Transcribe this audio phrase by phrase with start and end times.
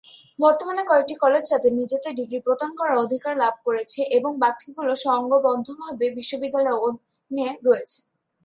[0.39, 5.67] বর্তমানে কয়েকটি কলেজ তাদের নিজেদের ডিগ্রি প্রদান করার অধিকার লাভ করেছে এবং বাকিগুলো সংঘবদ্ধ
[6.17, 7.99] বিশ্ববিদ্যালয়ের অধীনে রয়েছে।